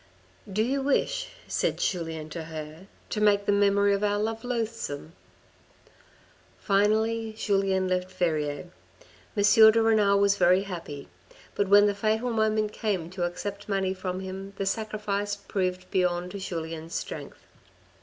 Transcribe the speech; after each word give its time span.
"Do 0.51 0.63
you 0.63 0.81
wish," 0.81 1.29
said 1.47 1.77
Julien 1.77 2.29
to 2.31 2.45
her," 2.45 2.87
to 3.11 3.21
make 3.21 3.45
the 3.45 3.51
memory 3.51 3.93
of 3.93 4.03
our 4.03 4.17
love 4.17 4.43
loathsome?" 4.43 5.13
Finally 6.67 7.35
Julien 7.37 7.87
left 7.87 8.11
Verrieres. 8.11 8.71
M. 9.37 9.43
de 9.43 9.79
Renal 9.79 10.19
was 10.19 10.37
very 10.37 10.63
happy, 10.63 11.07
but 11.53 11.67
when 11.69 11.85
the 11.85 11.93
fatal 11.93 12.31
moment 12.31 12.73
came 12.73 13.11
to 13.11 13.25
accept 13.25 13.69
money 13.69 13.93
from 13.93 14.21
him 14.21 14.53
the 14.57 14.65
sacrifice 14.65 15.35
proved 15.35 15.85
beyond 15.91 16.31
Julien's 16.31 16.95
strength. 16.95 17.43